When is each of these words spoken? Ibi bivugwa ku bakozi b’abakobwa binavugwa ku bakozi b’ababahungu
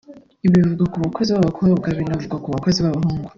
Ibi 0.45 0.57
bivugwa 0.63 0.85
ku 0.93 0.97
bakozi 1.05 1.29
b’abakobwa 1.31 1.87
binavugwa 1.97 2.37
ku 2.43 2.47
bakozi 2.55 2.79
b’ababahungu 2.79 3.29